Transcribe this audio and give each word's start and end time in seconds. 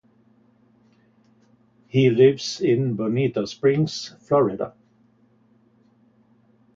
He 1.85 2.09
lives 2.09 2.59
in 2.59 2.95
Bonita 2.95 3.45
Springs, 3.45 4.15
Florida. 4.21 4.73